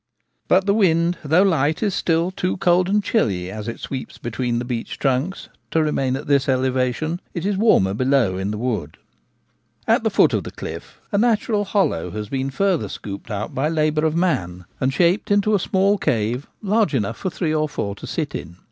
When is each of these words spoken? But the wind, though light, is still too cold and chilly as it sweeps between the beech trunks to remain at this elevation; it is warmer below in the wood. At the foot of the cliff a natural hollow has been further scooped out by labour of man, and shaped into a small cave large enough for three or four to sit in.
But 0.47 0.65
the 0.65 0.73
wind, 0.73 1.19
though 1.23 1.43
light, 1.43 1.83
is 1.83 1.93
still 1.93 2.31
too 2.31 2.57
cold 2.57 2.89
and 2.89 3.03
chilly 3.03 3.51
as 3.51 3.67
it 3.67 3.79
sweeps 3.79 4.17
between 4.17 4.57
the 4.57 4.65
beech 4.65 4.97
trunks 4.97 5.47
to 5.69 5.83
remain 5.83 6.15
at 6.15 6.25
this 6.25 6.49
elevation; 6.49 7.21
it 7.35 7.45
is 7.45 7.55
warmer 7.55 7.93
below 7.93 8.35
in 8.35 8.49
the 8.49 8.57
wood. 8.57 8.97
At 9.87 10.03
the 10.03 10.09
foot 10.09 10.33
of 10.33 10.43
the 10.43 10.49
cliff 10.49 10.99
a 11.11 11.19
natural 11.19 11.65
hollow 11.65 12.09
has 12.09 12.29
been 12.29 12.49
further 12.49 12.89
scooped 12.89 13.29
out 13.29 13.53
by 13.53 13.69
labour 13.69 14.03
of 14.07 14.15
man, 14.15 14.65
and 14.79 14.91
shaped 14.91 15.29
into 15.29 15.53
a 15.53 15.59
small 15.59 15.99
cave 15.99 16.47
large 16.63 16.95
enough 16.95 17.17
for 17.17 17.29
three 17.29 17.53
or 17.53 17.69
four 17.69 17.93
to 17.93 18.07
sit 18.07 18.33
in. 18.33 18.57